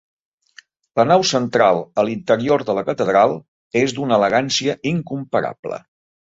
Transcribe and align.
La 0.99 1.03
nau 1.09 1.25
central 1.31 1.81
a 2.03 2.05
l'interior 2.07 2.63
de 2.69 2.75
la 2.77 2.85
catedral 2.87 3.35
és 3.83 3.95
d'una 3.99 4.17
elegància 4.19 4.79
incomparable. 4.95 5.81